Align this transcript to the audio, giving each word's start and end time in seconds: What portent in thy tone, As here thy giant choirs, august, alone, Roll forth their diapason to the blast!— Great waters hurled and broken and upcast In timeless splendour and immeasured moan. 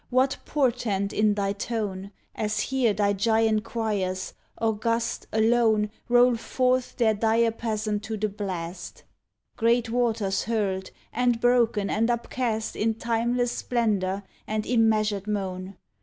What 0.09 0.37
portent 0.45 1.13
in 1.13 1.35
thy 1.35 1.53
tone, 1.53 2.09
As 2.33 2.59
here 2.59 2.91
thy 2.91 3.13
giant 3.13 3.63
choirs, 3.65 4.33
august, 4.59 5.27
alone, 5.31 5.91
Roll 6.09 6.35
forth 6.37 6.97
their 6.97 7.13
diapason 7.13 7.99
to 8.01 8.17
the 8.17 8.27
blast!— 8.27 9.03
Great 9.57 9.91
waters 9.91 10.45
hurled 10.45 10.89
and 11.13 11.39
broken 11.39 11.91
and 11.91 12.09
upcast 12.09 12.75
In 12.75 12.95
timeless 12.95 13.51
splendour 13.51 14.23
and 14.47 14.65
immeasured 14.65 15.27
moan. 15.27 15.77